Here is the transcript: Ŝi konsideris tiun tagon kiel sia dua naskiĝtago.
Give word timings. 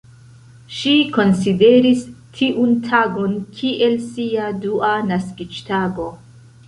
Ŝi 0.75 0.93
konsideris 1.17 2.01
tiun 2.39 2.73
tagon 2.87 3.35
kiel 3.59 3.95
sia 4.07 4.51
dua 4.65 4.93
naskiĝtago. 5.13 6.09